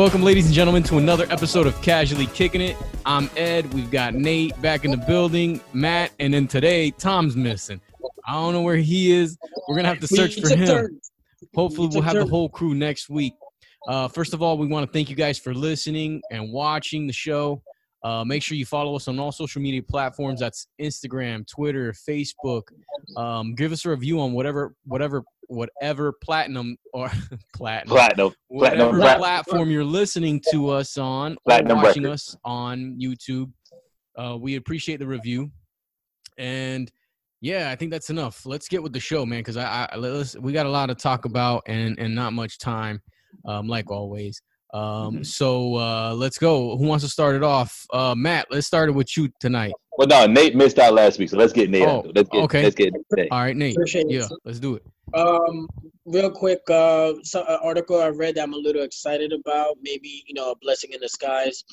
[0.00, 2.74] Welcome, ladies and gentlemen, to another episode of Casually Kicking It.
[3.04, 3.70] I'm Ed.
[3.74, 7.82] We've got Nate back in the building, Matt, and then today Tom's missing.
[8.26, 9.36] I don't know where he is.
[9.68, 11.02] We're gonna have to search for him.
[11.54, 13.34] Hopefully, we'll have the whole crew next week.
[13.86, 17.12] Uh, first of all, we want to thank you guys for listening and watching the
[17.12, 17.60] show.
[18.02, 20.40] Uh, make sure you follow us on all social media platforms.
[20.40, 22.62] That's Instagram, Twitter, Facebook.
[23.16, 27.10] Um, give us a review on whatever, whatever, whatever platinum or
[27.54, 28.32] platinum, Platinum.
[28.48, 29.18] whatever Platinum.
[29.18, 32.14] platform you're listening to us on Platinum or watching record.
[32.14, 33.52] us on YouTube.
[34.16, 35.50] Uh, we appreciate the review,
[36.38, 36.90] and
[37.42, 38.44] yeah, I think that's enough.
[38.44, 40.94] Let's get with the show, man, because I, I let's, we got a lot to
[40.94, 43.00] talk about and and not much time,
[43.46, 44.42] um, like always.
[44.72, 45.22] Um, Mm-hmm.
[45.24, 46.76] so uh, let's go.
[46.76, 47.86] Who wants to start it off?
[47.92, 49.72] Uh, Matt, let's start it with you tonight.
[49.98, 51.86] Well, no, Nate missed out last week, so let's get Nate.
[51.86, 52.10] Oh.
[52.14, 52.42] Let's get.
[52.44, 52.62] okay.
[52.62, 53.28] Let's get Nate.
[53.32, 53.74] All right, Nate.
[53.76, 54.12] Appreciate it.
[54.12, 54.84] Yeah, let's do it.
[55.14, 55.68] Um,
[56.06, 59.76] real quick, uh, so, an article I read that I'm a little excited about.
[59.82, 61.64] Maybe you know, a blessing in disguise.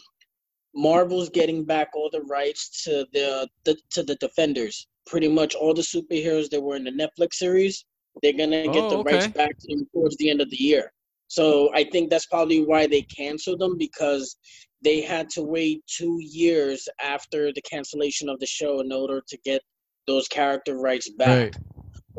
[0.76, 4.88] Marvel's getting back all the rights to the, the to the Defenders.
[5.06, 7.86] Pretty much all the superheroes that were in the Netflix series,
[8.22, 9.52] they're gonna get Oh, the rights back
[9.94, 10.92] towards the end of the year.
[11.28, 14.38] So I think that's probably why they canceled them because
[14.83, 19.38] they had to wait two years after the cancellation of the show in order to
[19.43, 19.61] get
[20.08, 21.30] those character rights back.
[21.30, 21.58] Right.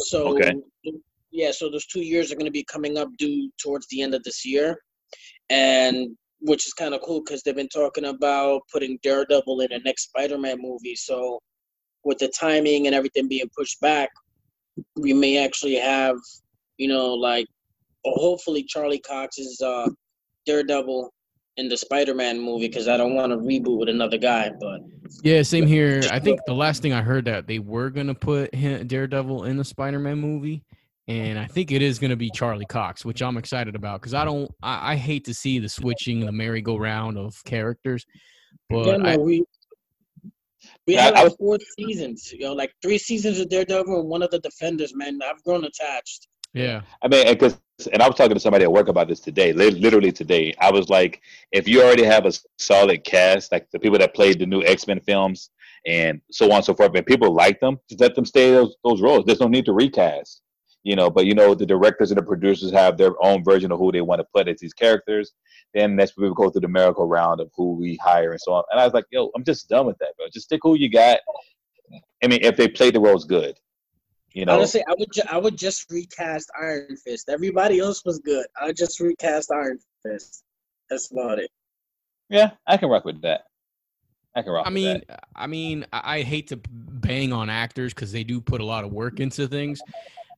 [0.00, 0.54] So Okay.
[1.30, 4.14] yeah, so those two years are going to be coming up due towards the end
[4.14, 4.76] of this year,
[5.50, 9.80] and which is kind of cool because they've been talking about putting Daredevil in the
[9.84, 10.94] next Spider-Man movie.
[10.94, 11.40] So
[12.04, 14.10] with the timing and everything being pushed back,
[14.96, 16.16] we may actually have,
[16.76, 17.57] you know, like or
[18.04, 19.88] hopefully Charlie Cox's uh,
[20.46, 21.10] Daredevil
[21.56, 24.80] in the Spider-Man movie because I don't want to reboot with another guy, but
[25.22, 26.00] Yeah, same here.
[26.10, 29.56] I think the last thing I heard that they were gonna put him, Daredevil in
[29.56, 30.64] the Spider-Man movie,
[31.08, 34.24] and I think it is gonna be Charlie Cox, which I'm excited about because I
[34.24, 38.06] don't, I, I hate to see the switching, the merry-go-round of characters,
[38.70, 39.44] yeah, but no, I, we
[40.86, 44.30] we had like four seasons, you know, like three seasons of Daredevil and one of
[44.30, 44.94] the Defenders.
[44.94, 46.28] Man, I've grown attached.
[46.54, 47.58] Yeah, I mean, because
[47.92, 50.52] and I was talking to somebody at work about this today, li- literally today.
[50.60, 51.20] I was like,
[51.52, 54.86] if you already have a solid cast, like the people that played the new X
[54.86, 55.50] Men films
[55.86, 58.76] and so on and so forth, and people like them, just let them stay those
[58.84, 59.24] those roles.
[59.24, 60.42] There's no need to recast,
[60.82, 61.08] you know.
[61.08, 64.00] But you know, the directors and the producers have their own version of who they
[64.00, 65.32] want to put as these characters.
[65.74, 68.54] Then that's where we go through the miracle round of who we hire and so
[68.54, 68.64] on.
[68.72, 70.26] And I was like, yo, I'm just done with that, bro.
[70.32, 71.20] Just stick who you got.
[72.24, 73.56] I mean, if they play the roles good,
[74.38, 74.54] you know.
[74.54, 77.28] Honestly, I would ju- I would just recast Iron Fist.
[77.28, 78.46] Everybody else was good.
[78.60, 80.44] I just recast Iron Fist.
[80.88, 81.50] That's about it.
[82.28, 83.46] Yeah, I can rock with that.
[84.36, 84.64] I can rock.
[84.64, 85.24] I with mean, that.
[85.34, 88.84] I mean, I I hate to bang on actors because they do put a lot
[88.84, 89.80] of work into things.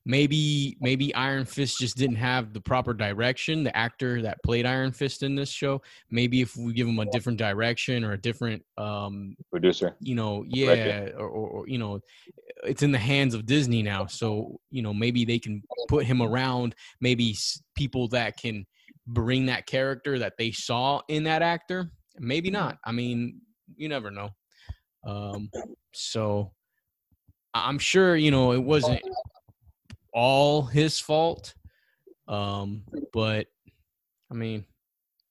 [0.05, 3.63] Maybe, maybe Iron Fist just didn't have the proper direction.
[3.63, 7.05] The actor that played Iron Fist in this show, maybe if we give him a
[7.11, 9.95] different direction or a different, um, producer.
[9.99, 11.99] you know, yeah, or, or, or you know,
[12.63, 14.05] it's in the hands of Disney now.
[14.05, 17.37] So you know, maybe they can put him around maybe
[17.75, 18.65] people that can
[19.07, 21.91] bring that character that they saw in that actor.
[22.19, 22.77] Maybe not.
[22.85, 23.41] I mean,
[23.75, 24.29] you never know.
[25.05, 25.49] Um,
[25.93, 26.51] so
[27.53, 29.01] I'm sure you know it wasn't
[30.13, 31.53] all his fault.
[32.27, 33.47] Um, but
[34.29, 34.65] I mean,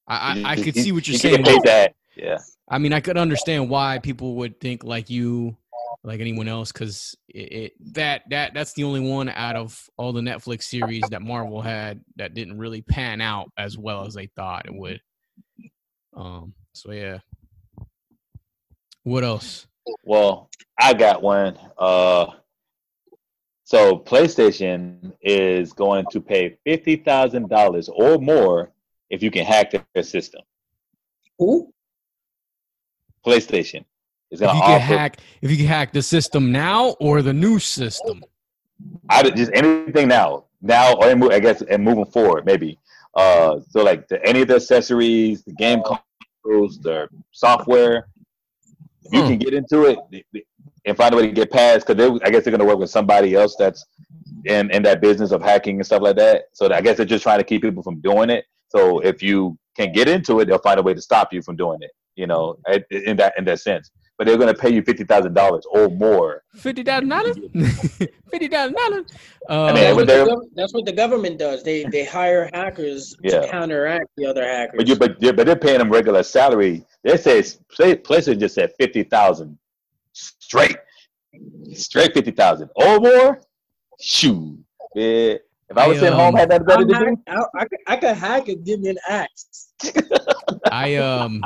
[0.06, 1.42] I I, I could see what you're saying.
[1.64, 1.94] That.
[2.16, 2.38] Yeah.
[2.68, 5.56] I mean, I could understand why people would think like you,
[6.04, 10.12] like anyone else, because it, it that that that's the only one out of all
[10.12, 14.26] the Netflix series that Marvel had that didn't really pan out as well as they
[14.26, 15.00] thought it would.
[16.14, 16.54] Um.
[16.72, 17.18] So yeah.
[19.02, 19.66] What else?
[20.04, 21.58] Well, I got one.
[21.78, 22.26] Uh,
[23.70, 23.78] so
[24.12, 28.72] PlayStation is going to pay fifty thousand dollars or more
[29.14, 30.42] if you can hack their system.
[31.38, 31.72] Who?
[33.24, 33.84] PlayStation
[34.32, 36.82] is If going you to can offer hack, if you can hack the system now
[37.06, 38.24] or the new system.
[39.08, 42.76] I did just anything now, now or I guess and moving forward maybe.
[43.14, 48.08] Uh, so like the, any of the accessories, the game consoles, the software,
[49.12, 49.28] you Hmm.
[49.28, 49.98] can get into it
[50.84, 51.86] and find a way to get past.
[51.86, 53.84] Because I guess they're going to work with somebody else that's
[54.46, 56.44] in in that business of hacking and stuff like that.
[56.54, 58.44] So I guess they're just trying to keep people from doing it.
[58.68, 61.56] So if you can get into it, they'll find a way to stop you from
[61.56, 61.90] doing it.
[62.16, 63.90] You know, in- in that in that sense.
[64.18, 66.42] But they're going to pay you fifty thousand dollars or more.
[66.54, 67.38] Fifty thousand dollars.
[68.30, 69.06] Fifty thousand dollars.
[69.48, 71.62] I mean, That's Uh, what, the gov- that's what the government does.
[71.62, 73.40] They they hire hackers Yeah.
[73.40, 74.76] to counteract the other hackers.
[74.76, 76.84] But you but you but they're paying them regular salary.
[77.02, 77.42] They say
[77.96, 79.56] places just said fifty thousand
[80.12, 80.76] straight,
[81.74, 83.40] straight fifty thousand or more.
[84.00, 84.58] Shoot,
[84.94, 85.34] yeah.
[85.68, 87.32] If I was I, sitting home, had nothing better I'm to hack, do.
[87.32, 89.72] I, I, could- I could hack and give me an axe.
[90.72, 91.44] I um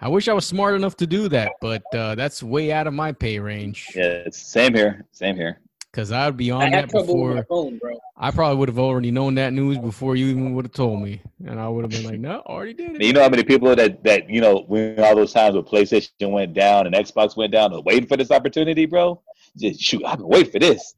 [0.00, 2.94] I wish I was smart enough to do that, but uh, that's way out of
[2.94, 3.88] my pay range.
[3.94, 5.04] Yeah, same here.
[5.10, 5.60] Same here.
[5.92, 7.46] Cause I'd be on had that trouble my before.
[7.48, 7.98] phone, bro.
[8.16, 11.22] I probably would have already known that news before you even would have told me,
[11.46, 13.74] and I would have been like, "No, already did it." you know how many people
[13.74, 17.52] that that you know when all those times when PlayStation went down and Xbox went
[17.52, 19.22] down, are waiting for this opportunity, bro.
[19.56, 20.94] Just shoot, I've been waiting for this.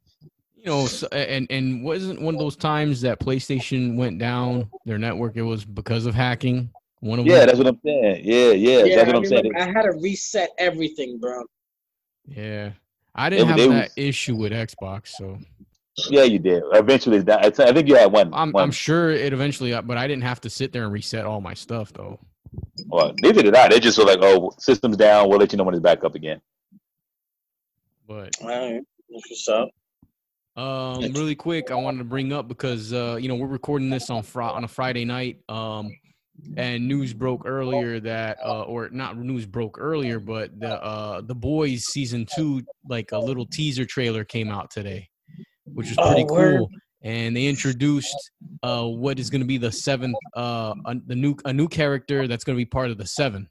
[0.57, 4.97] You know, so, and and wasn't one of those times that PlayStation went down their
[4.97, 5.37] network?
[5.37, 6.69] It was because of hacking.
[6.99, 7.47] One of Yeah, them.
[7.47, 8.21] that's what I'm saying.
[8.25, 9.43] Yeah, yeah, Yeah, that's what I'm saying.
[9.47, 11.43] remember I had to reset everything, bro.
[12.27, 12.71] Yeah,
[13.15, 15.37] I didn't It- have it that was- issue with Xbox, so
[16.09, 16.63] Yeah, you did.
[16.71, 17.39] Eventually, it's down.
[17.43, 18.33] I I think you had one.
[18.33, 19.71] I'm one I'm sure it eventually.
[19.81, 22.19] But I didn't have to sit there and reset all my stuff though.
[22.87, 23.67] well, neither did I.
[23.69, 25.29] They just were like, "Oh, system's down.
[25.29, 26.41] We'll let you know when it's back up again."
[28.07, 29.69] But All right, what's up.
[30.57, 34.09] Um, really quick, I wanted to bring up because uh, you know we're recording this
[34.09, 35.39] on Fri on a Friday night.
[35.49, 35.91] Um,
[36.57, 41.35] and news broke earlier that, uh, or not news broke earlier, but the uh, the
[41.35, 45.07] boys season two, like a little teaser trailer came out today,
[45.65, 46.69] which was pretty Oh, cool.
[47.03, 48.15] And they introduced
[48.61, 52.27] uh, what is going to be the seventh, uh, a, the new a new character
[52.27, 53.47] that's going to be part of the seven.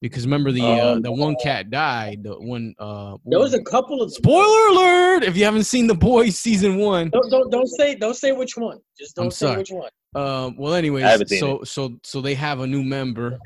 [0.00, 2.24] Because remember the uh, Um, the one cat died.
[2.24, 5.94] The one uh, There was a couple of spoiler alert if you haven't seen the
[5.94, 7.08] boys season one.
[7.10, 8.78] Don't, don't don't say don't say which one.
[8.98, 9.58] Just don't I'm say sorry.
[9.58, 9.90] which one.
[10.14, 13.38] Um, well, anyways, I haven't so so so they have a new member,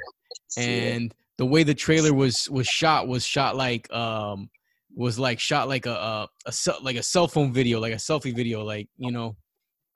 [0.56, 4.50] and the way the trailer was was shot was shot like um
[4.94, 7.96] was like shot like a a, a cell, like a cell phone video, like a
[7.96, 9.36] selfie video, like you know.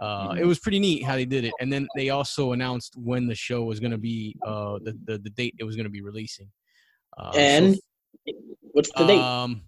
[0.00, 0.48] Uh, it Mhm.
[0.48, 3.62] was pretty neat how they did it, and then they also announced when the show
[3.62, 6.50] was going to be, uh, the, the the date it was going to be releasing.
[7.16, 7.78] Uh, so and
[8.72, 9.18] what's the date?
[9.20, 9.62] um,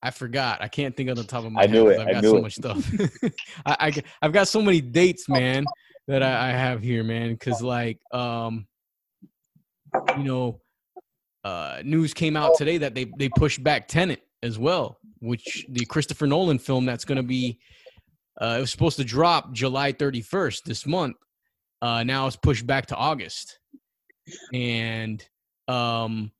[0.00, 0.62] I forgot.
[0.62, 1.72] I can't think on the top of my I head.
[1.72, 2.00] knew 'cause it.
[2.02, 2.42] I've I got knew so it.
[2.42, 2.92] much stuff.
[3.66, 5.64] I, I g- I've got so many dates, man,
[6.08, 7.30] that I, I have here, man.
[7.32, 8.66] Because like, um,
[10.16, 10.60] you know,
[11.44, 15.84] uh, news came out today that they they pushed back Tenet as well, which the
[15.86, 17.58] Christopher Nolan film that's going to be.
[18.40, 21.14] Uh, it was supposed to drop July 31st this month.
[21.80, 23.60] Uh, now it's pushed back to August,
[24.52, 25.24] and
[25.68, 26.32] um,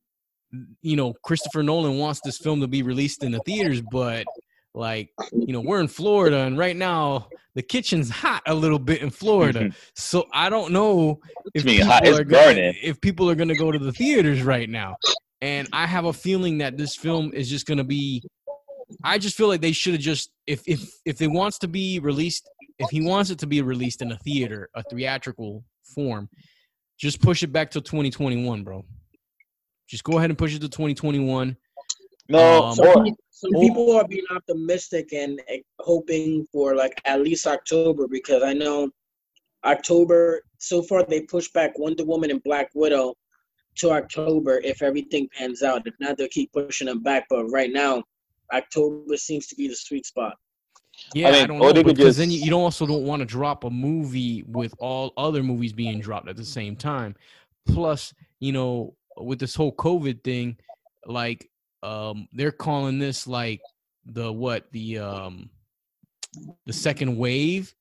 [0.82, 4.26] you know, Christopher Nolan wants this film to be released in the theaters, but
[4.74, 9.00] like, you know, we're in Florida and right now the kitchen's hot a little bit
[9.00, 9.70] in Florida.
[9.94, 11.20] so I don't know
[11.54, 12.18] if mean people?
[12.18, 14.96] Are gonna, if people are going to go to the theaters right now.
[15.40, 18.22] And I have a feeling that this film is just going to be
[19.02, 21.98] I just feel like they should have just if if if it wants to be
[22.00, 22.48] released
[22.78, 26.28] if he wants it to be released in a theater, a theatrical form,
[26.98, 28.84] just push it back to 2021, bro.
[29.88, 31.56] Just go ahead and push it to 2021.
[32.28, 35.40] No, Um, Some, or, some people are being optimistic and
[35.80, 38.90] hoping for like at least October because I know
[39.64, 43.14] October so far they pushed back Wonder Woman and Black Widow
[43.76, 45.86] to October if everything pans out.
[45.86, 47.26] If not, they'll keep pushing them back.
[47.28, 48.02] But right now,
[48.52, 50.36] October seems to be the sweet spot.
[51.12, 53.20] Yeah, I, mean, don't know they could because then you, you don't also don't want
[53.20, 57.16] to drop a movie with all other movies being dropped at the same time.
[57.66, 60.56] Plus, you know, with this whole COVID thing,
[61.06, 61.50] like
[61.84, 63.60] um they're calling this like
[64.06, 65.50] the what the um
[66.66, 67.74] the second wave?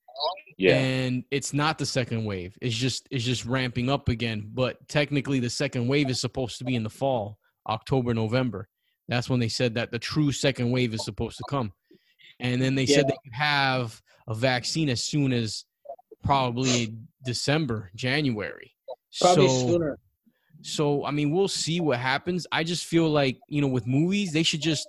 [0.56, 2.56] Yeah, and it's not the second wave.
[2.62, 6.64] It's just it's just ramping up again but technically the second wave is supposed to
[6.64, 8.68] be in the fall october november.
[9.08, 11.72] That's when they said that the true second wave is supposed to come.
[12.40, 13.10] And then they said Yeah.
[13.10, 15.64] they could have a vaccine as soon as
[16.22, 16.94] probably
[17.24, 18.72] december january.
[19.20, 19.98] Probably so sooner.
[20.62, 22.46] So I mean, we'll see what happens.
[22.52, 24.88] I just feel like you know, with movies, they should just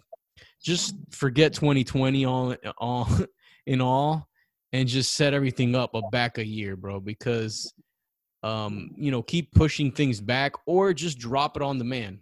[0.61, 3.09] just forget 2020 all all
[3.65, 4.27] in all,
[4.73, 6.99] and just set everything up a back a year, bro.
[6.99, 7.73] Because
[8.43, 12.19] um, you know, keep pushing things back, or just drop it on demand.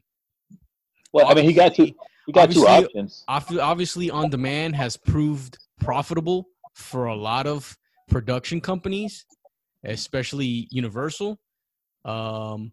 [1.11, 1.91] well, I mean, he got two.
[2.25, 3.25] He got two options.
[3.27, 9.25] Obviously, on demand has proved profitable for a lot of production companies,
[9.83, 11.37] especially Universal.
[12.05, 12.71] Um,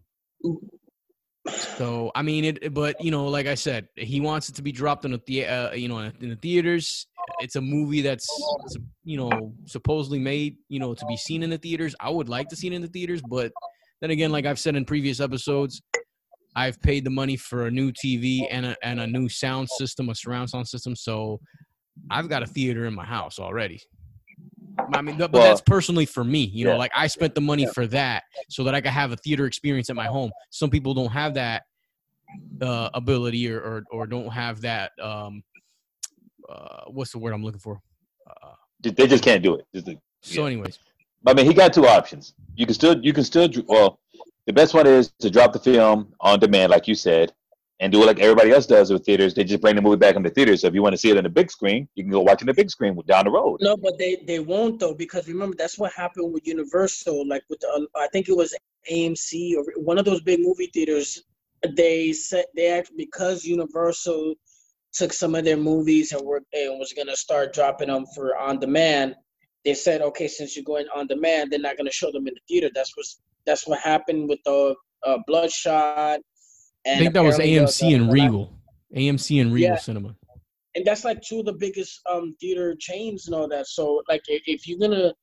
[1.47, 4.71] so I mean it, but you know, like I said, he wants it to be
[4.71, 7.07] dropped in the, uh, you know, in the theaters.
[7.39, 8.27] It's a movie that's
[9.03, 11.95] you know supposedly made you know to be seen in the theaters.
[11.99, 13.51] I would like to see it in the theaters, but
[14.01, 15.81] then again, like I've said in previous episodes,
[16.55, 20.09] I've paid the money for a new TV and a and a new sound system,
[20.09, 20.95] a surround sound system.
[20.95, 21.39] So
[22.09, 23.81] I've got a theater in my house already.
[24.93, 26.43] I mean, but Well, that's personally for me.
[26.45, 26.77] You know, yeah.
[26.77, 27.71] like I spent the money Yeah.
[27.71, 30.31] for that so that I could have a theater experience at my home.
[30.49, 31.63] Some people don't have that
[32.61, 34.91] uh, ability or, or or don't have that.
[35.01, 35.43] Um,
[36.49, 37.79] uh, what's the word I'm looking for?
[38.29, 38.51] Uh,
[38.81, 39.65] They just can't do it.
[39.73, 39.89] Just
[40.21, 40.79] So, anyways,
[41.25, 42.33] I mean, he got two options.
[42.55, 43.99] You can still, you can still, well,
[44.47, 47.33] the best one is to drop the film on demand, like you said,
[47.81, 49.33] and do it like everybody else does with theaters.
[49.33, 50.61] They just bring the movie back in the theaters.
[50.61, 52.41] So if you want to see it on the big screen, you can go watch
[52.41, 53.57] it on the big screen down the road.
[53.59, 57.27] No, but they they won't though because remember that's what happened with Universal.
[57.27, 58.55] Like with the, uh, I think it was
[58.89, 61.23] AMC or one of those big movie theaters.
[61.75, 64.35] They said they actually because Universal
[64.93, 68.59] took some of their movies and were and was gonna start dropping them for on
[68.59, 69.15] demand.
[69.65, 72.41] They said, okay, since you're going on demand, they're not gonna show them in the
[72.47, 72.69] theater.
[72.75, 73.07] That's what
[73.47, 76.19] that's what happened with the uh, Bloodshot.
[76.85, 78.51] I think that was AMC and Regal.
[78.95, 79.77] AMC and Regal Yeah.
[79.77, 80.15] Cinema.
[80.75, 83.67] and that's like two of the biggest um theater chains and all that.
[83.67, 85.13] So like if, if you're gonna,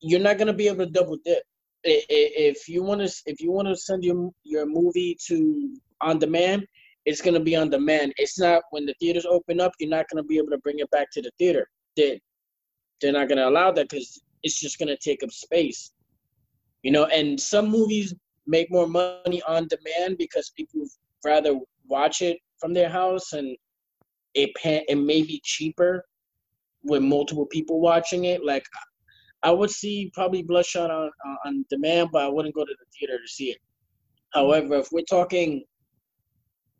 [0.00, 1.42] you're not gonna be able to double dip.
[1.84, 6.66] If you want to, if you want to send your your movie to on demand,
[7.06, 8.12] it's gonna be on demand.
[8.16, 9.72] It's not when the theaters open up.
[9.78, 11.68] You're not gonna be able to bring it back to the theater.
[11.96, 12.20] They
[13.00, 15.92] they're not gonna allow that because it's just gonna take up space.
[16.82, 18.14] You know, and some movies
[18.48, 20.84] make more money on demand because people
[21.24, 23.56] rather watch it from their house and
[24.34, 26.04] it pa- it may be cheaper
[26.82, 28.44] with multiple people watching it.
[28.44, 28.64] Like
[29.42, 31.10] I would see probably Bloodshot on
[31.44, 33.58] on- demand, but I wouldn't go to the theater to see it.
[34.32, 35.64] However, if we're talking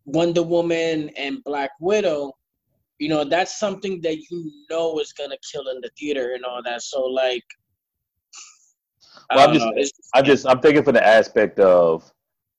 [0.07, 2.33] Wonder Woman and Black Widow,
[2.99, 6.63] you know that's something that you know is gonna kill in the theater and all
[6.65, 6.83] that.
[6.83, 7.45] So like,
[9.35, 9.85] Well, I'm just- uh, know.
[10.15, 12.11] I'm just, I'm thinking for the aspect of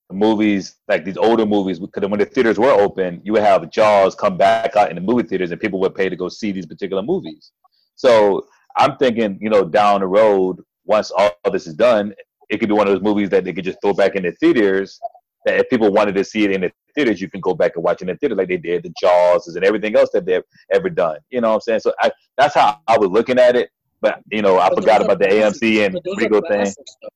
[0.09, 3.69] the movies, like these older movies, because when the theaters were open, you would have
[3.71, 6.51] Jaws come back out in the movie theaters, and people would pay to go see
[6.51, 7.51] these particular movies.
[7.95, 8.47] So
[8.77, 12.13] I'm thinking, you know, down the road, once all this is done,
[12.49, 14.31] it could be one of those movies that they could just throw back in the
[14.33, 14.99] theaters.
[15.45, 17.83] That if people wanted to see it in the theaters, you can go back and
[17.83, 20.43] watch it in the theater, like they did the Jaws and everything else that they've
[20.71, 21.17] ever done.
[21.29, 21.79] You know what I'm saying?
[21.81, 23.69] So I, that's how I was looking at it.
[24.01, 25.25] But you know, I But forgot about the.
[25.27, 26.74] AMC and But Regal thing.
[27.01, 27.10] though.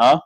[0.00, 0.20] Huh?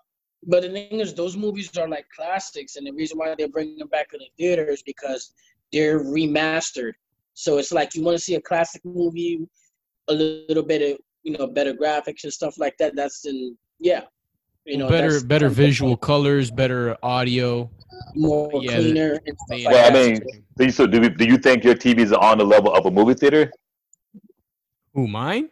[0.46, 3.78] But the thing is, those movies are like classics, and the reason why they're bringing
[3.78, 5.32] them back in the theater is because
[5.72, 6.92] they're remastered.
[7.34, 9.40] So it's like you want to see a classic movie,
[10.08, 12.96] a little bit of you know better graphics and stuff like that.
[12.96, 14.04] That's in yeah,
[14.64, 17.70] you know better that's better something visual colors, better audio.
[18.14, 20.20] more yeah, cleaner and stuff they- like I mean,
[20.56, 22.86] do you, so do, we, do you think your TV is on the level of
[22.86, 23.50] a movie theater?
[24.94, 25.50] Who mine?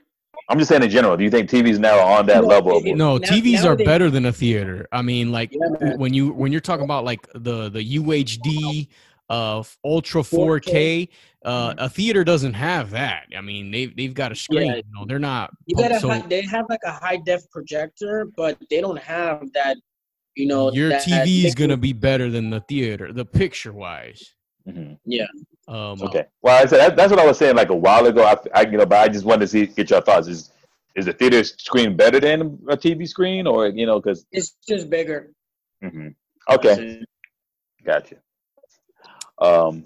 [0.49, 1.17] I'm just saying in general.
[1.17, 2.81] Do you think TVs now are on that No, level?
[2.85, 4.88] It- No, now- TVs are better than a theater.
[4.93, 8.88] I mean, like Yeah, when you when you're talking about like the the UHD,
[9.28, 11.09] uh, ultra 4K,
[11.45, 13.25] uh, a theater doesn't have that.
[13.37, 14.69] I mean, they they've got a screen.
[14.69, 14.76] Yeah.
[14.76, 15.50] You know, they're not.
[15.67, 19.52] You gotta so hi- they have like a high def projector, but they don't have
[19.52, 19.76] that.
[20.35, 24.35] You know, your TV is gonna be better than the theater, the picture wise.
[24.67, 24.97] Mhm.
[25.68, 26.25] Um, Okay.
[26.42, 28.25] Well, I said that, that's what I was saying like a while ago.
[28.25, 30.26] I, I you know, but I just wanted to see get your thoughts.
[30.26, 30.50] Is
[30.96, 34.88] is the theater screen better than a TV screen, or you know, because It's just
[34.90, 35.30] bigger.
[36.50, 37.02] okay,
[37.84, 38.16] gotcha.
[39.40, 39.84] Um,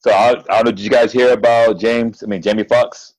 [0.00, 0.70] so I, I don't know.
[0.72, 2.22] Did you guys hear about James?
[2.22, 3.14] I mean, Jamie Foxx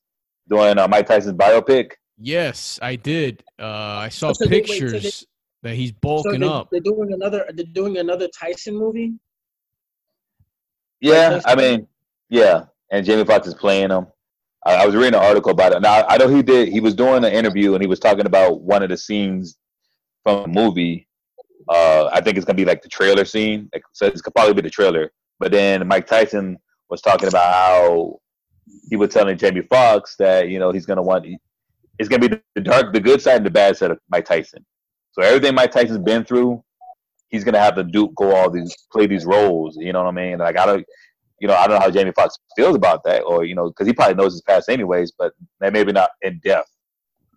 [0.48, 1.92] doing uh, Mike Tyson's biopic?
[2.18, 3.42] Yes, I did.
[3.58, 5.26] Uh, I saw So they- wait, so they- pictures
[5.62, 6.68] that he's So bulking they, up.
[6.70, 7.46] they're doing another.
[7.54, 9.14] They're doing another Tyson movie.
[11.00, 11.42] Yeah, Tyson?
[11.46, 11.88] I mean,
[12.28, 14.06] yeah, and Jamie Foxx is playing him.
[14.66, 15.82] I, I was reading an article about it.
[15.82, 16.68] Now I know he did.
[16.68, 19.56] He was doing an interview and he was talking about one of the scenes
[20.22, 21.06] from the movie.
[21.68, 23.68] Uh, I think it's gonna be like the trailer scene.
[23.72, 25.12] Like, so it's could probably be the trailer.
[25.38, 26.58] But then Mike Tyson
[26.90, 28.20] was talking about how
[28.88, 31.26] he was telling Jamie Foxx that you know he's gonna want.
[31.98, 34.64] It's gonna be the dark, the good side and the bad side of Mike Tyson.
[35.12, 36.62] So everything Mike Tyson's been through,
[37.28, 39.76] he's gonna have to do go all these play these roles.
[39.76, 40.38] You know what I mean?
[40.38, 40.86] Like I don't,
[41.44, 43.86] you know, I don't know how Jamie Foxx feels about that, or you know, because
[43.86, 46.73] he probably knows his past anyways, but maybe not in depth.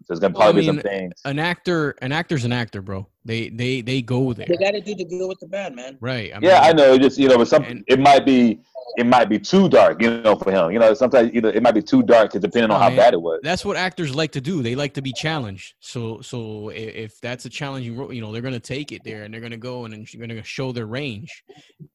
[0.07, 1.11] So it's gonna Well, I probably be some things.
[1.25, 3.09] An actor, an actor's an actor, bro.
[3.25, 5.97] They they they go there, They got to do the good with the bad, man.
[5.99, 6.31] right?
[6.33, 6.93] I yeah, I know.
[6.93, 8.61] It just you know, but some and- it might be
[8.95, 10.71] it might be too dark, you know, for him.
[10.71, 12.87] You know, sometimes you know it might be too dark, 'cause depending on Oh, how
[12.87, 12.97] man.
[12.97, 13.41] bad it was.
[13.43, 14.63] that's what actors like to do.
[14.63, 15.73] They like to be challenged.
[15.81, 19.33] So so if that's a challenging role, you know, they're gonna take it there and
[19.33, 21.43] they're gonna go and then they're gonna show their range.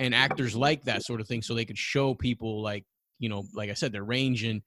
[0.00, 2.85] And actors like that sort of thing, so they could show people like
[3.21, 4.61] you know, like I said, their range in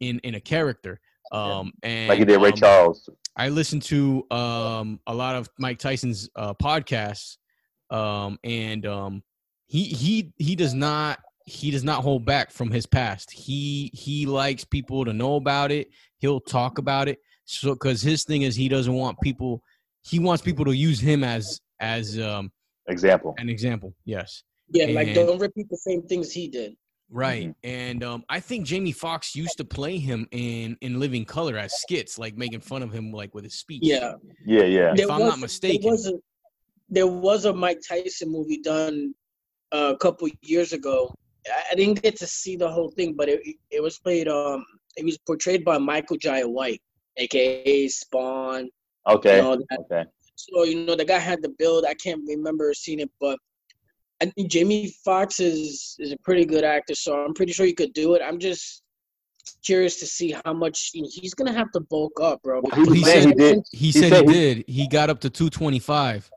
[0.00, 0.98] in in a character.
[1.32, 3.08] Um, and Like he did Ray um, Charles.
[3.36, 7.36] I listened to um, a lot of Mike Tyson's uh, podcasts,
[7.90, 9.22] um, and um,
[9.66, 13.30] he he he does not he does not hold back from his past.
[13.30, 15.88] He he likes people to know about it.
[16.18, 17.18] He'll talk about it.
[17.44, 19.62] So because his thing is he doesn't want people.
[20.02, 22.50] He wants people to use him as as um,
[22.88, 23.34] Example.
[23.38, 23.94] an example.
[24.04, 24.42] Yes.
[24.72, 26.76] Yeah, like don't repeat the same things he did.
[27.12, 27.48] Right.
[27.48, 27.68] Mm-hmm.
[27.68, 31.72] And um, I think Jamie Foxx used to play him in in Living Color as
[31.80, 33.80] skits, like making fun of him like with his speech.
[33.82, 34.14] Yeah.
[34.46, 34.90] Yeah, yeah.
[34.92, 35.80] If There I'm was- not mistaken.
[35.82, 36.12] There was a,
[36.88, 39.14] there was a Mike Tyson movie done
[39.72, 41.12] uh, a couple years ago.
[41.48, 43.40] I, I didn't get to see the whole thing, but it
[43.70, 44.28] it was played.
[44.28, 44.64] Um,
[44.96, 46.82] it was portrayed by Michael Jai White,
[47.16, 48.68] aka Spawn.
[49.08, 49.36] Okay.
[49.36, 50.04] You know, that- Okay.
[50.36, 51.84] so you know the guy had the build.
[51.86, 53.38] I can't remember seeing it, but
[54.22, 57.72] I think Jamie Foxx is is a pretty good actor, so I'm pretty sure he
[57.72, 58.22] could do it.
[58.24, 58.82] I'm just
[59.64, 62.60] curious to see how much you know, he's gonna have to bulk up, bro.
[62.62, 63.58] Well, he He said- he did.
[63.72, 64.64] he he said said he he- did.
[64.68, 66.30] He got up to 225.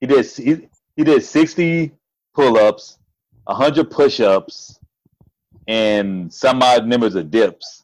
[0.00, 0.26] He did.
[0.26, 1.92] He, he did sixty
[2.34, 2.98] pull-ups,
[3.46, 4.78] hundred push-ups,
[5.68, 7.81] and some odd numbers of dips,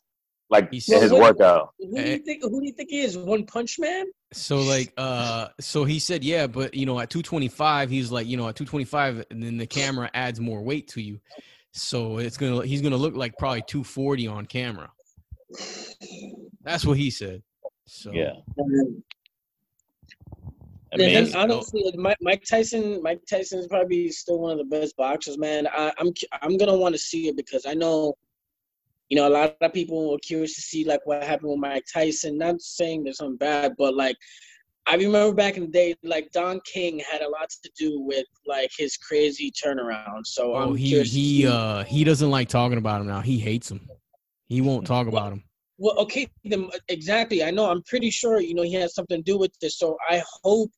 [0.50, 1.74] like He in said- his Well, what- workout.
[1.78, 2.12] Who do Eh.
[2.12, 2.42] you think?
[2.42, 3.16] Who do you think he is?
[3.18, 4.06] One Punch Man?
[4.32, 8.36] So like uh so he said yeah, but you know at 225 he's like, you
[8.36, 11.20] know, at 225 and then the camera adds more weight to you.
[11.72, 14.90] So it's going to he's going to look like probably 240 on camera.
[16.62, 17.42] That's what he said.
[17.86, 18.32] So Yeah.
[20.90, 24.52] I And mean, that's- honestly, like, Mike, Mike Tyson, Mike Tyson is probably still one
[24.52, 25.66] of the best boxers, man.
[25.66, 28.14] I, I'm I'm gonna want to see it because I know,
[29.08, 31.84] you know, a lot of people were curious to see like what happened with Mike
[31.92, 32.36] Tyson.
[32.36, 34.16] Not saying there's something bad, but like
[34.86, 38.26] I remember back in the day, like Don King had a lot to do with
[38.46, 40.26] like his crazy turnaround.
[40.26, 43.20] So oh I'm he he uh he doesn't like talking about him now.
[43.20, 43.86] He hates him.
[44.46, 45.44] He won't talk about him.
[45.76, 47.44] Well, okay, then exactly.
[47.44, 47.70] I know.
[47.70, 49.78] I'm pretty sure you know he has something to do with this.
[49.78, 50.70] So I hope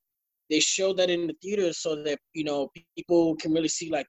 [0.50, 4.08] they show that in the theaters so that you know people can really see like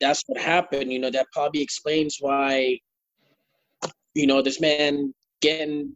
[0.00, 0.92] that's what happened.
[0.92, 2.78] You know that probably explains why
[4.16, 5.92] you know this man getting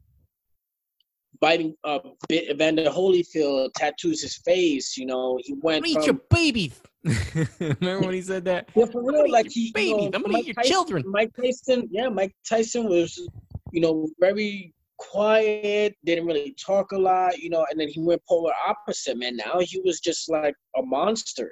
[1.40, 4.96] biting uh bit Evander Holyfield tattoos his face.
[4.96, 6.72] You know he went I'm gonna eat from your baby.
[7.80, 8.68] Remember when he said that?
[8.74, 9.96] yeah, for I'm real, like your he, you babies.
[9.96, 11.02] know, I'm gonna Mike eat your Tyson- children.
[11.06, 13.18] Mike Tyson, yeah, Mike Tyson was,
[13.72, 18.20] you know, very quiet, didn't really talk a lot, you know, and then he went
[18.28, 19.34] polar opposite, man.
[19.36, 21.50] Now he was just like a monster.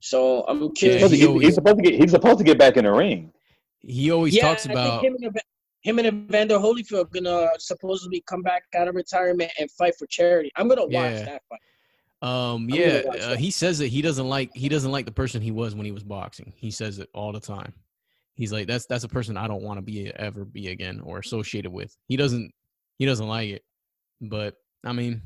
[0.00, 1.02] So I'm he's, curious.
[1.02, 1.94] supposed to he get, he's supposed to get.
[2.00, 3.32] He's supposed to get back in the ring.
[3.80, 5.42] He always yeah, talks I about think him and, Ev-
[5.86, 10.50] him and Evander Holyfield gonna supposedly come back out of retirement and fight for charity.
[10.56, 11.24] I'm gonna watch Yeah.
[11.24, 11.60] that fight.
[12.22, 13.38] Um, yeah, uh, that.
[13.38, 15.92] he says that he doesn't like he doesn't like the person he was when he
[15.92, 16.52] was boxing.
[16.56, 17.72] He says it all the time.
[18.34, 21.20] He's like, that's that's a person I don't want to be ever be again or
[21.20, 21.96] associated with.
[22.08, 22.52] He doesn't
[22.98, 23.62] he doesn't like it.
[24.20, 25.22] But I mean,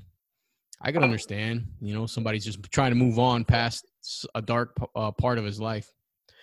[0.82, 1.68] I can understand.
[1.80, 3.86] You know, somebody's just trying to move on past
[4.34, 5.90] a dark uh, part of his life.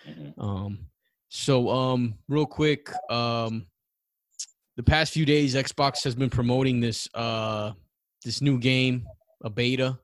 [0.08, 0.34] Mhm.
[0.38, 0.78] Um,
[1.28, 3.66] so um, real quick, um,
[4.78, 7.72] the past few days, Xbox has been promoting this uh
[8.24, 9.06] this new game,
[9.42, 9.98] a beta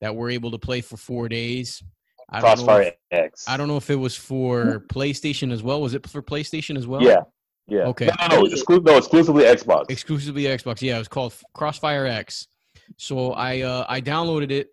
[0.00, 1.82] that we're able to play for four days.
[2.30, 2.64] I don't know.
[2.64, 3.44] Crossfire If, X.
[3.46, 5.80] I don't know if it was for PlayStation as well.
[5.82, 7.02] Was it for PlayStation as well?
[7.02, 7.20] Yeah.
[7.68, 7.80] Yeah.
[7.88, 8.06] Okay.
[8.06, 8.42] No, no, no.
[8.48, 9.90] Exclu- no, exclusively Xbox.
[9.90, 10.80] exclusively Xbox.
[10.82, 12.48] Yeah, it was called Crossfire X.
[12.96, 14.68] So I uh, I downloaded it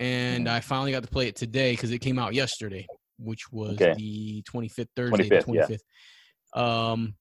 [0.00, 2.86] and I finally got to play it today because it came out yesterday,
[3.18, 3.94] which was Okay.
[3.96, 5.66] the 25th Thursday, the 25th, yeah.
[6.56, 6.60] 25th.
[6.92, 7.14] Um,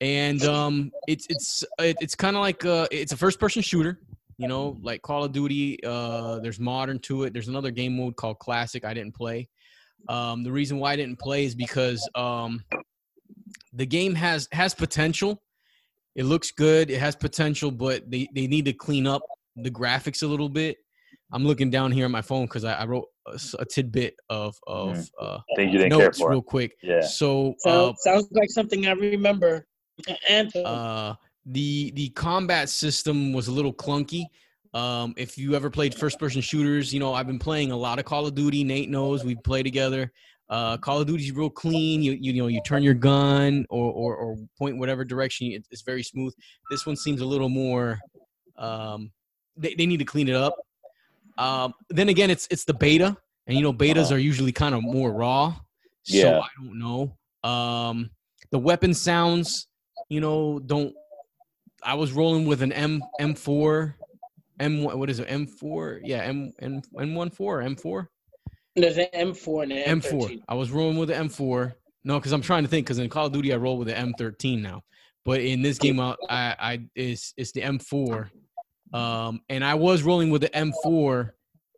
[0.00, 3.98] and um, it's it's it's kind of like uh, it's a first person shooter.
[4.36, 5.82] You know, like Call of Duty.
[5.84, 7.32] Uh, there's modern to it.
[7.32, 8.84] There's another game mode called Classic.
[8.84, 9.48] I didn't play.
[10.08, 12.62] Um, the reason why I didn't play is because um,
[13.72, 15.42] the game has has potential.
[16.14, 16.90] It looks good.
[16.90, 19.22] It has potential, but they, they need to clean up
[19.56, 20.76] the graphics a little bit.
[21.32, 24.16] I'm looking down here on my phone because I, I wrote a, s- a tidbit
[24.28, 26.30] of of uh, Things you didn't care notes for.
[26.30, 26.76] real quick.
[26.82, 27.00] Yeah.
[27.02, 29.66] So uh, Sounds, sounds like something I remember.
[30.28, 30.62] Anthem.
[30.64, 31.14] uh,
[31.46, 34.24] the the combat system was a little clunky.
[34.74, 37.98] Um, if you ever played first person shooters, you know I've been playing a lot
[37.98, 38.64] of Call of Duty.
[38.64, 40.12] Nate knows we play together.
[40.50, 42.02] Uh, Call of Duty's real clean.
[42.02, 45.48] You, you know you turn your gun or or, or point whatever direction.
[45.52, 46.34] It, it's very smooth.
[46.70, 47.98] This one seems a little more.
[48.56, 49.10] Um,
[49.56, 50.54] they they need to clean it up.
[51.38, 54.16] Um, then again, it's it's the beta, and you know betas Uh-huh.
[54.16, 55.54] are usually kind of more raw.
[56.06, 56.22] Yeah.
[56.22, 57.16] So I don't know.
[57.48, 58.10] Um,
[58.50, 59.66] the weapon sounds,
[60.08, 60.92] you know, don't.
[61.82, 63.94] I was rolling with an M M4,
[64.58, 66.00] M what is it M4?
[66.02, 68.06] Yeah, M M M14 or M4
[68.74, 70.10] There's an M4 and an M4.
[70.28, 70.40] M13.
[70.48, 71.72] I was rolling with the M4.
[72.04, 72.86] No, because I'm trying to think.
[72.86, 74.82] Because in Call of Duty, I roll with the M13 now.
[75.24, 78.28] But in this game, I, I, I it's it's the M4.
[78.92, 81.30] Um, and I was rolling with the M4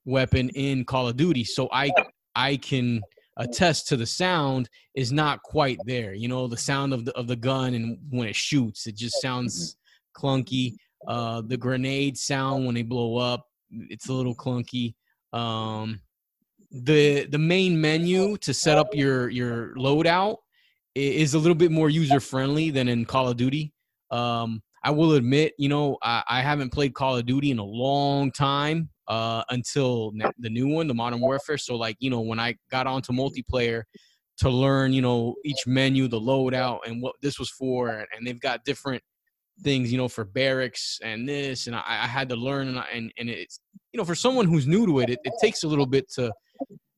[0.04, 1.90] weapon in Call of Duty, so I
[2.34, 3.02] I can
[3.36, 6.14] attest to the sound is not quite there.
[6.14, 9.20] You know, the sound of the of the gun and when it shoots, it just
[9.20, 9.76] sounds
[10.16, 10.74] clunky.
[11.06, 14.94] Uh, the grenade sound when they blow up, it's a little clunky.
[15.32, 16.00] Um,
[16.70, 20.36] the the main menu to set up your your loadout
[20.94, 23.72] is a little bit more user friendly than in Call of Duty.
[24.10, 27.64] Um, I will admit, you know, I, I, haven't played Call of Duty in a
[27.64, 31.58] long time uh, until the new one, the Modern Warfare.
[31.58, 33.82] So, like, you know, when I got onto multiplayer
[34.38, 38.40] to learn, you know, each menu, the loadout, and what this was for, and they've
[38.40, 39.02] got different
[39.62, 43.12] things, you know, for barracks and this, and I, I had to learn, and, and
[43.18, 43.60] and it's,
[43.92, 46.32] you know, for someone who's new to it, it, it takes a little bit to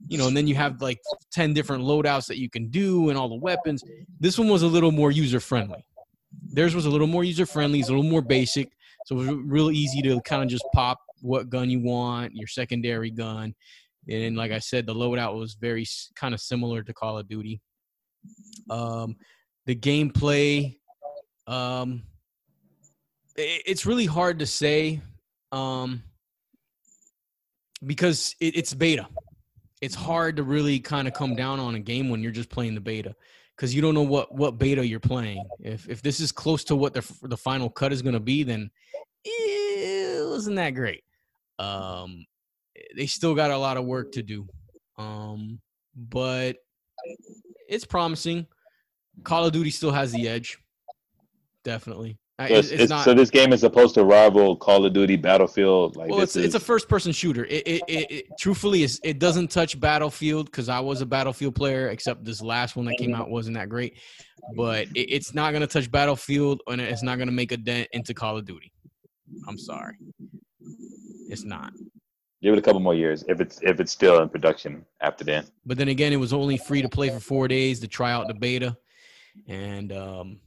[0.09, 1.01] you know, and then you have like
[1.33, 3.83] 10 different loadouts that you can do and all the weapons.
[4.21, 5.85] This one was a little more user friendly.
[6.53, 8.71] Theirs was a little more user friendly, it's a little more basic.
[9.07, 12.47] So it was real easy to kind of just pop what gun you want, your
[12.47, 13.55] secondary gun.
[14.09, 17.61] And like I said, the loadout was very kind of similar to Call of Duty.
[18.71, 19.17] Um,
[19.67, 20.77] the gameplay,
[21.47, 22.03] um,
[23.37, 25.01] it, it's really hard to say
[25.53, 26.03] um,
[27.85, 29.07] because it, it's beta
[29.83, 32.75] it's hard to really kind of come down on a game when you're just playing
[32.75, 33.14] the beta
[33.57, 35.45] because you don't know what what beta you're playing.
[35.59, 38.45] If if this is close to what the the final cut is going to be,
[38.45, 38.71] then
[39.25, 41.03] it wasn't that great.
[41.59, 42.25] Um,
[42.97, 44.49] they still got a lot of work to do,
[44.97, 45.61] um,
[45.97, 46.57] but
[47.68, 48.47] it's promising.
[49.25, 50.59] Call of Duty still has the edge,
[51.64, 52.18] definitely.
[52.48, 55.96] So, it's, it's, not, so this game is supposed to rival Call of Duty Battlefield.
[55.96, 57.44] Like well, it's, is, it's a first person shooter.
[57.46, 61.55] It, it, it, it truthfully is it doesn't touch Battlefield because I was a Battlefield
[61.55, 61.88] player.
[61.88, 63.98] Except this last one that came out wasn't that great.
[64.57, 68.37] But it's not gonna touch Battlefield and it's not gonna make a dent into Call
[68.37, 68.72] of Duty.
[69.48, 69.96] I'm sorry,
[71.28, 71.72] it's not.
[72.42, 75.46] Give it a couple more years if it's if it's still in production after then.
[75.64, 78.26] But then again, it was only free to play for four days to try out
[78.26, 78.76] the beta,
[79.46, 80.40] and um,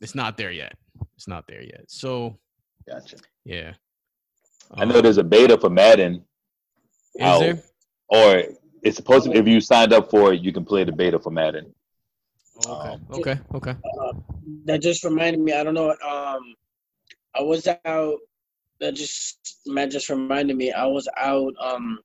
[0.00, 0.74] it's not there yet.
[1.16, 1.84] It's not there yet.
[1.88, 2.38] So,
[2.88, 3.16] gotcha.
[3.44, 3.74] Yeah.
[4.74, 6.24] I know um, there's a beta for Madden.
[7.14, 7.62] Is out, there?
[8.08, 8.42] Or
[8.82, 9.36] it's supposed to.
[9.36, 11.74] If you signed up for it, you can play the beta for Madden.
[12.66, 12.88] Okay.
[12.88, 13.38] Um, okay.
[13.54, 13.70] Okay.
[13.70, 14.12] Uh,
[14.66, 15.52] that just reminded me.
[15.52, 15.90] I don't know.
[15.90, 16.54] Um,
[17.34, 18.18] I was out.
[18.80, 20.72] That just Matt just reminded me.
[20.72, 21.98] I was out um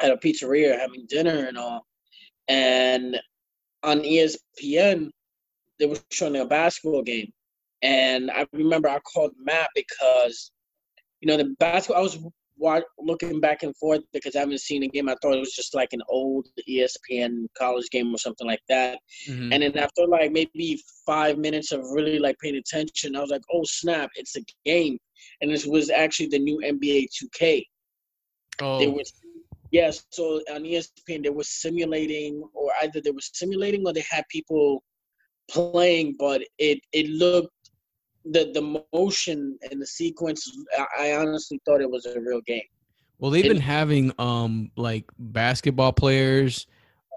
[0.00, 1.86] at a pizzeria having dinner and all,
[2.48, 3.18] and
[3.82, 5.10] on ESPN
[5.78, 7.32] they were showing a basketball game,
[7.82, 10.50] and I remember I called Matt because,
[11.20, 12.18] you know, the basketball, I was
[12.98, 15.08] looking back and forth because I haven't seen a game.
[15.08, 18.98] I thought it was just like an old ESPN college game or something like that.
[19.28, 19.52] Mm-hmm.
[19.52, 23.42] And then after like maybe five minutes of really like paying attention, I was like,
[23.52, 24.98] oh snap, it's a game.
[25.40, 27.64] And this was actually the new NBA 2K.
[28.60, 28.78] Oh.
[28.78, 29.02] They were.
[29.70, 34.24] Yeah, so on ESPN, they were simulating, or either they were simulating or they had
[34.30, 34.82] people
[35.50, 37.52] playing, but it it looked
[38.24, 40.50] the the motion and the sequence.
[40.98, 42.62] I, honestly thought it was a real game.
[43.18, 46.66] Well, they've been having um like basketball players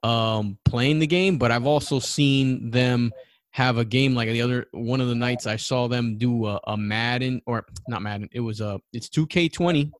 [0.03, 3.11] um playing the game, but I've also seen them
[3.51, 6.59] have a game like the other one of the nights I saw them do a,
[6.67, 8.29] a Madden or not Madden.
[8.31, 9.91] It was a it's 2K20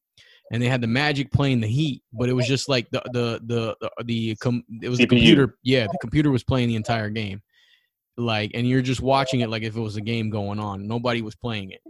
[0.51, 3.41] and they had the Magic playing the Heat, but it was just like the the
[3.45, 5.03] the the, the com, it was CPU.
[5.03, 5.57] the computer.
[5.63, 7.41] Yeah, the computer was playing the entire game
[8.21, 11.21] like and you're just watching it like if it was a game going on nobody
[11.21, 11.81] was playing it.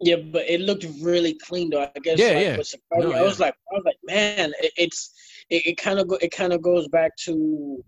[0.00, 3.00] Yeah but it looked really clean though i guess yeah, like, yeah.
[3.00, 5.12] No, i was like i was like man it, it's
[5.50, 7.82] it kind of go, it kind of goes back to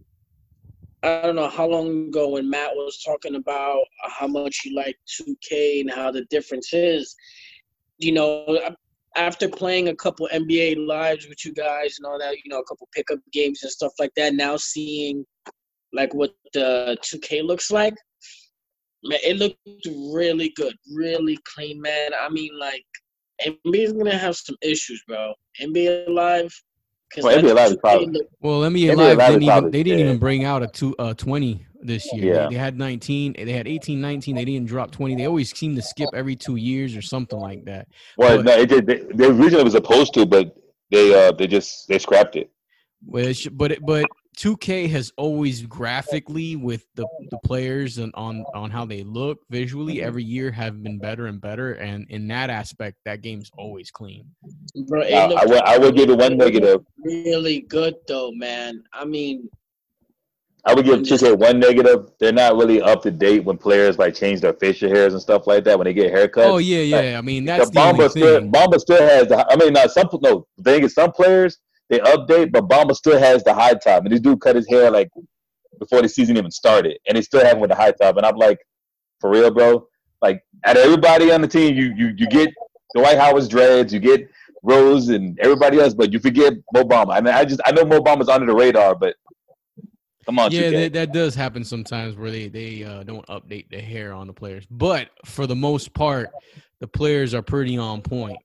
[1.02, 4.98] i don't know how long ago when matt was talking about how much he liked
[5.20, 7.14] 2k and how the difference is.
[7.98, 8.58] You know
[9.16, 12.64] after playing a couple nba lives with you guys and all that you know a
[12.64, 15.26] couple pickup games and stuff like that now seeing
[15.92, 17.94] like what the 2K looks like,
[19.04, 19.58] man, it looked
[20.12, 22.10] really good, really clean, man.
[22.18, 22.84] I mean, like
[23.44, 25.34] NBA is gonna have some issues, bro.
[25.60, 26.52] NBA Live.
[27.20, 28.20] Well, NBA Live is probably.
[28.40, 31.14] Well, NBA, NBA Live, Live didn't even they didn't even bring out a two uh,
[31.14, 32.34] 20 this year.
[32.34, 32.42] Yeah.
[32.44, 34.36] They, they, had 19, they had 18, 19.
[34.36, 35.16] They didn't drop 20.
[35.16, 37.88] They always seem to skip every two years or something like that.
[38.16, 38.86] Well, but, no, it did.
[38.86, 40.54] They, they originally was supposed to, but
[40.90, 42.50] they uh they just they scrapped it.
[43.04, 44.04] Which, but it, but
[44.36, 49.96] 2K has always graphically with the, the players and on on how they look visually
[49.96, 50.06] mm-hmm.
[50.06, 54.24] every year have been better and better and in that aspect that game's always clean.
[54.86, 56.84] Bro, I, I, would, I would give it one negative.
[57.04, 58.82] Really good though, man.
[58.92, 59.48] I mean,
[60.64, 62.10] I would give 2K one negative.
[62.20, 65.46] They're not really up to date when players like change their facial hairs and stuff
[65.46, 66.44] like that when they get haircuts.
[66.44, 66.96] Oh yeah, yeah.
[66.96, 69.46] Like, I mean that's the, the Bamba still Bamba still has the.
[69.50, 70.46] I mean, not some no.
[70.58, 71.58] The thing is, some players
[71.90, 74.04] they update, but Bamba still has the high top.
[74.04, 75.10] And this dude cut his hair like
[75.78, 78.16] before the season even started, and he still have him with the high top.
[78.16, 78.58] And I'm like,
[79.20, 79.86] for real, bro.
[80.22, 82.50] Like, out of everybody on the team, you you you get
[82.94, 84.30] Dwight Howard's dreads, you get
[84.62, 87.16] Rose and everybody else, but you forget Mo Bamba.
[87.16, 89.16] I mean, I just I know Mo Bamba's under the radar, but
[90.26, 93.80] Come on, yeah, that, that does happen sometimes where they they uh, don't update the
[93.80, 96.28] hair on the players, but for the most part,
[96.78, 98.38] the players are pretty on point.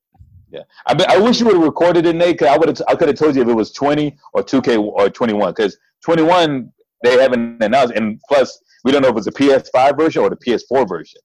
[0.56, 2.40] Yeah, I mean, I wish you would have recorded it, Nate.
[2.40, 4.62] Cause I would have, I could have told you if it was twenty or two
[4.62, 5.52] K or twenty one.
[5.54, 6.72] Because twenty one
[7.04, 10.30] they haven't announced, and plus we don't know if it's a PS five version or
[10.30, 11.20] the PS four version.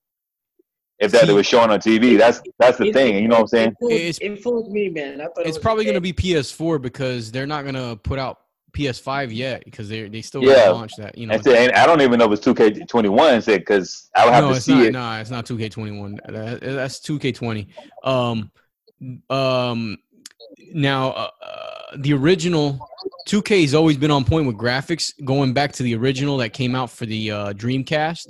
[0.99, 3.23] If that it was shown on TV, that's that's the It- thing.
[3.23, 3.69] You know what I'm saying?
[3.71, 5.21] It fooled, It's- it fooled me, man.
[5.21, 8.19] I thought It's was probably going to be PS4 because they're not going to put
[8.19, 8.39] out
[8.73, 10.65] PS5 yet because they they still Yeah.
[10.65, 10.69] yeah.
[10.71, 11.17] launch that.
[11.17, 13.41] You know, And, say, and I don't even know if it's two K twenty one.
[13.41, 14.85] Said because I would have no, to it's see not.
[14.85, 14.93] it.
[14.93, 16.61] No, it's not 2K21.
[16.61, 17.67] That's 2K20.
[18.05, 18.51] Um,
[19.29, 19.97] um,
[20.73, 22.79] now uh, uh, the original
[23.29, 26.75] 2K has always been on point with graphics, going back to the original that came
[26.75, 28.27] out for the uh, Dreamcast.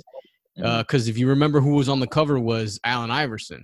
[0.59, 0.79] Mm-hmm.
[0.79, 3.63] Because if you remember, who was on the cover was Allen Iverson.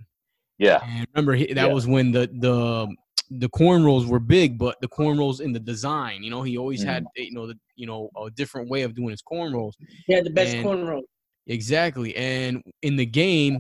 [0.58, 1.74] Yeah, And remember, he, that Yeah.
[1.74, 2.88] was when the the
[3.30, 6.24] the cornrows were big, but the cornrows in the design.
[6.24, 9.10] You know, he always had you know the you know a different way of doing
[9.10, 9.74] his cornrows.
[10.08, 11.02] Yeah, the best and- cornrow.
[11.46, 12.15] Exactly.
[12.15, 13.60] And in the game,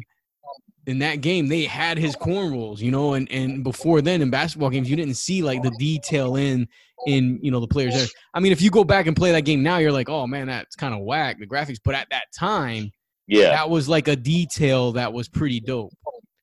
[0.87, 4.69] in that game, they had his cornrows, you know, and, and before then in basketball
[4.69, 6.67] games, you didn't see like the detail in
[7.05, 8.07] in you know the players there.
[8.33, 10.47] I mean, if you go back and play that game now, you're like, oh man,
[10.47, 11.77] that's kind of whack, the graphics.
[11.83, 12.91] But at that time,
[13.27, 13.49] yeah.
[13.49, 15.93] that was like a detail that was pretty dope.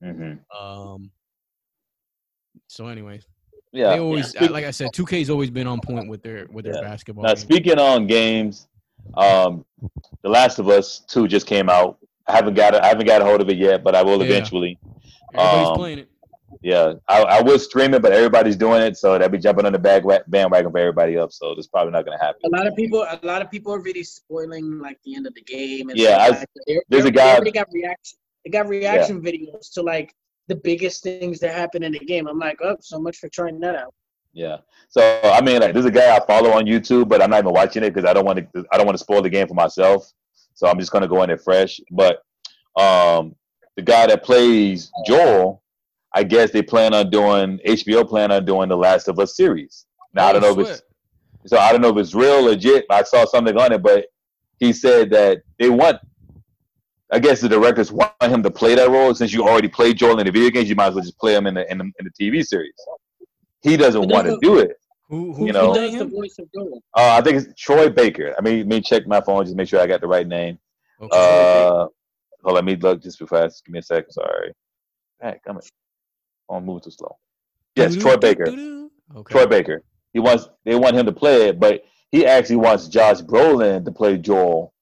[0.02, 1.10] hmm Um
[2.68, 3.26] so anyways,
[3.72, 3.90] Yeah.
[3.90, 6.74] they always Speak- like I said, 2K's always been on point with their with their
[6.74, 6.80] Yeah.
[6.82, 7.24] basketball.
[7.24, 7.40] Now games.
[7.40, 8.68] speaking on games,
[9.14, 9.64] um,
[10.22, 11.98] The Last of Us Two just came out.
[12.26, 12.82] I haven't got it.
[12.82, 14.26] I haven't got a hold of it yet, but I will Yeah.
[14.30, 14.78] eventually.
[15.34, 16.08] Everybody's um, playing it.
[16.62, 19.72] Yeah, I, I would stream it, but everybody's doing it, so they'll be jumping on
[19.72, 21.30] the bag, bandwagon for everybody up.
[21.32, 22.40] So it's probably not going to happen.
[22.44, 25.34] A lot of people, a lot of people are really spoiling like the end of
[25.34, 25.90] the game.
[25.90, 28.18] And Yeah, stuff I- like there's a guy- They already got reaction.
[28.44, 30.14] They got reaction videos to like
[30.48, 32.26] the biggest things that happen in the game.
[32.26, 33.92] I'm like, oh, so much for trying that out.
[34.32, 34.58] Yeah.
[34.88, 37.52] So I mean, like, there's a guy I follow on YouTube, but I'm not even
[37.52, 38.64] watching it because I don't want to.
[38.72, 40.10] I don't want to spoil the game for myself.
[40.54, 41.80] So I'm just going to go in there fresh.
[41.90, 42.22] But
[42.76, 43.34] um,
[43.76, 45.62] the guy that plays Joel,
[46.14, 49.86] I guess they plan on doing HBO plan on doing the Last of Us series.
[50.14, 50.80] Now I don't know Oh, if it's sweat.
[51.46, 52.86] So I don't know if it's real legit.
[52.90, 54.06] I saw something on it, but
[54.58, 55.98] he said that they want.
[57.12, 60.18] I guess the directors want him to play that role since you already played Joel
[60.20, 60.68] in the video games.
[60.68, 62.72] You might as well just play him in the in the, in the TV series.
[63.62, 64.76] He doesn't want to do it.
[65.08, 66.82] Who, who you know- Who does the voice of Joel?
[66.96, 68.34] Uh, I think it's Troy Baker.
[68.38, 70.58] I mean, let me check my phone just make sure I got the right name.
[71.00, 71.10] Okay.
[71.16, 71.90] Uh, hold
[72.46, 73.38] on, let me look just before.
[73.38, 74.12] I give me a second.
[74.12, 74.52] Sorry.
[75.20, 75.62] Hey, come on.
[76.50, 77.16] I'm moving too slow.
[77.76, 78.46] Yes, Troy Baker.
[79.16, 79.32] Okay.
[79.32, 79.82] Troy Baker.
[80.12, 80.48] He wants.
[80.64, 84.72] They want him to play it, but he actually wants Josh Brolin to play Joel.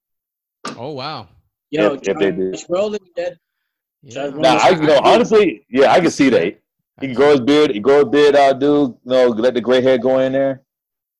[0.76, 1.28] Oh wow.
[1.70, 2.52] Yo, If- if they do.
[2.52, 3.34] Josh Brolin, that
[4.02, 4.28] Yeah.
[4.34, 6.58] Now, I you know honestly, yeah, I can see that.
[7.00, 7.70] He can grow his beard.
[7.70, 8.94] He grow his beard out, dude.
[9.04, 10.62] Know, let the gray hair go in there.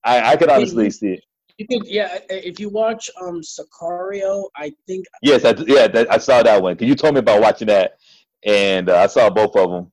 [0.04, 1.24] I I could honestly see it.
[1.58, 2.18] you could, yeah.
[2.28, 6.76] If you watch um Sicario, I think Yes, I, yeah, that, I saw that one.
[6.76, 7.98] Cause you told me about watching that,
[8.44, 9.92] and uh, I saw both of them.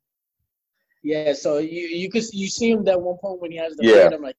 [1.04, 1.34] yeah.
[1.34, 3.94] So you you could you see him that one point when he has the Yeah.
[4.10, 4.14] beard.
[4.14, 4.36] I'm like,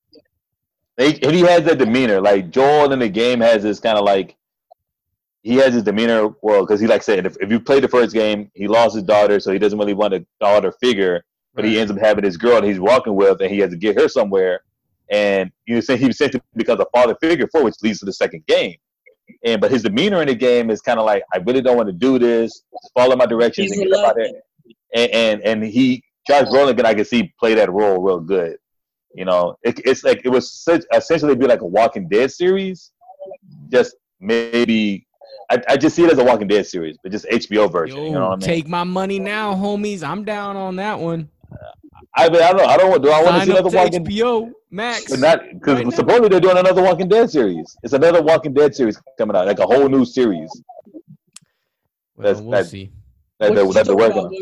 [0.99, 2.21] He, and he has that demeanor.
[2.21, 4.37] Like Joel in the game has this kind of like
[5.43, 6.29] he has his demeanor.
[6.43, 9.05] Well, because he like said, if, if you play the first game, he lost his
[9.05, 11.25] daughter, so he doesn't really want a daughter figure.
[11.55, 13.77] But he ends up having this girl that he's walking with, and he has to
[13.77, 14.61] get her somewhere.
[15.11, 18.47] And you know, he essentially becomes a father figure for, which leads to the second
[18.47, 18.77] game.
[19.45, 21.89] And but his demeanor in the game is kind of like, I really don't want
[21.89, 22.53] to do this.
[22.53, 24.45] Just follow my directions he's and get up out here reluctant.
[24.95, 28.57] and and, and he Josh Brolin I can see play that role real good.
[29.15, 32.93] You know, it, it's like it was such essentially be like a Walking Dead series,
[33.69, 35.07] just maybe.
[35.51, 37.97] I, I just see it as a Walking Dead series, but just HBO version.
[37.97, 38.41] Yo, you know what I mean?
[38.41, 40.05] take my money now, homies.
[40.05, 41.29] I'm down on that one.
[42.17, 42.69] I mean, I don't.
[42.69, 43.03] I don't.
[43.03, 44.05] Do I want to Sign see up another to Walking?
[44.07, 45.11] HBO Max.
[45.11, 45.91] But not because Right now.
[45.91, 47.77] supposedly they're doing another Walking Dead series.
[47.83, 50.51] It's another Walking Dead series coming out, like a whole new series.
[52.17, 52.93] well, that's- we'll that- see.
[53.39, 54.35] That, that, that they're working on.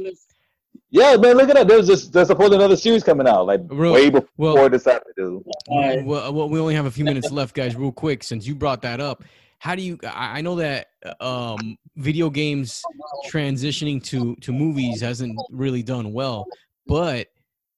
[0.91, 1.69] Yeah, man, look at that.
[1.69, 5.15] There's just there's supposedly another series coming out, like Real- way before well- this happened,
[5.17, 5.43] dude.
[5.69, 6.05] Alright.
[6.05, 7.77] Well, well, we only have a few minutes left, guys.
[7.77, 9.23] Real quick, since you brought that up,
[9.61, 9.99] how do you?
[10.05, 10.89] I I know that
[11.21, 12.83] um, video games
[13.31, 16.47] transitioning to to movies hasn't really done well,
[16.89, 17.29] but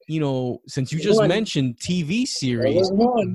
[0.08, 2.90] you know, since you just mentioned TV series,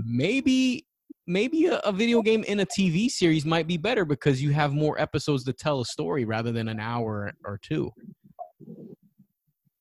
[0.06, 0.86] maybe
[1.28, 4.74] maybe a, a video game in a TV series might be better because you have
[4.74, 7.92] more episodes to tell a story rather than an hour or two.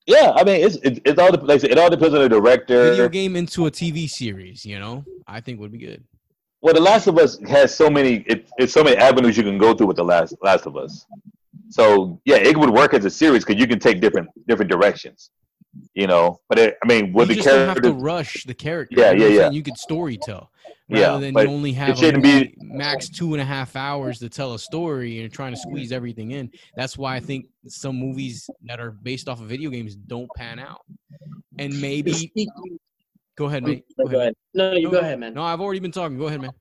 [0.07, 2.91] Yeah, I mean, it's it, it's all like it all depends on the director.
[2.91, 6.03] Video game into a TV series, you know, I think would be good.
[6.61, 9.57] Well, The Last of Us has so many it, it's so many avenues you can
[9.57, 11.05] go through with The Last Last of Us.
[11.69, 15.31] So yeah, it would work as a series because you can take different different directions.
[15.93, 18.43] You know, but it, I mean, with you the just don't have character, to rush
[18.43, 18.99] the character.
[18.99, 19.51] Yeah, you know yeah, yeah.
[19.51, 20.51] You could story tell
[20.89, 23.75] rather Yeah, than but you only have a shouldn't be- max two and a half
[23.77, 26.51] hours to tell a story and you're trying to squeeze everything in.
[26.75, 30.59] That's why I think some movies that are based off of video games don't pan
[30.59, 30.81] out.
[31.57, 32.31] And maybe
[33.37, 33.85] go ahead, mate.
[33.97, 34.33] go ahead.
[34.53, 35.33] No, you go ahead, man.
[35.33, 36.17] No, I've already been talking.
[36.17, 36.51] Go ahead, man.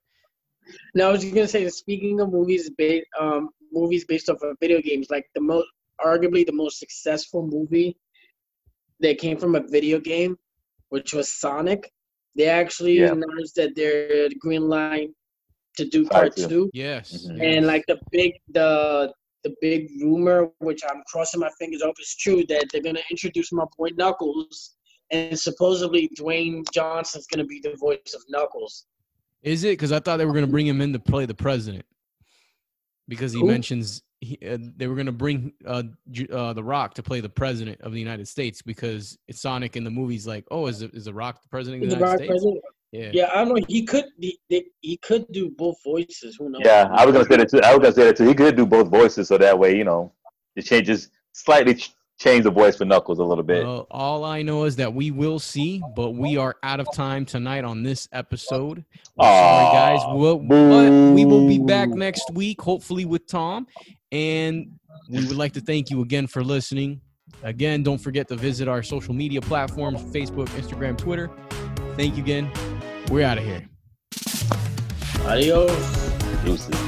[0.94, 4.56] No, I was just gonna say, speaking of movies, based um, movies based off of
[4.60, 5.66] video games, like the most,
[6.00, 7.96] arguably the most successful movie
[9.00, 10.36] that came from a video game,
[10.90, 11.90] which was Sonic.
[12.36, 13.12] They actually Yeah.
[13.12, 15.14] announced that they're green line
[15.76, 16.48] to do Part part two.
[16.48, 17.26] two, Yes.
[17.26, 17.42] Mhm.
[17.42, 22.14] and like the big the the big rumor, which I'm crossing my fingers hope is
[22.16, 24.74] true, that they're gonna introduce my boy Knuckles,
[25.10, 28.86] and supposedly Dwayne Johnson's gonna be the voice of Knuckles.
[29.42, 29.72] Is it?
[29.72, 31.84] Because I thought they were going to bring him in to play the president.
[33.06, 33.46] Because he Who?
[33.46, 37.20] mentions he, uh, they were going to bring uh, J- uh, the Rock to play
[37.20, 40.26] the president of the United States because it's Sonic in the movies.
[40.26, 42.30] Like, oh, is is the Rock the president of the the United Rock States?
[42.30, 42.64] president?
[42.92, 43.10] Yeah.
[43.12, 43.64] Yeah, I don't know.
[43.68, 46.36] He could he, he, he could do both voices.
[46.38, 46.62] Who knows?
[46.64, 47.60] yeah, I was gonna say that too.
[47.60, 48.28] I was gonna say that too.
[48.28, 50.12] He could do both voices, so that way, you know,
[50.54, 53.64] it changes slightly ch- change the voice for Knuckles a little bit.
[53.64, 57.24] Well, all I know is that we will see, but we are out of time
[57.24, 58.84] tonight on this episode.
[59.16, 60.00] We're sorry, guys.
[60.12, 63.66] We'll, but we will be back next week, hopefully with Tom.
[64.14, 64.70] And
[65.10, 67.00] we would like to thank you again for listening.
[67.42, 71.28] Again, don't forget to visit our social media platforms Facebook, Instagram, Twitter.
[71.96, 72.48] Thank you again.
[73.10, 73.68] We're out of here.
[75.26, 76.12] Adios.
[76.44, 76.83] Deuces.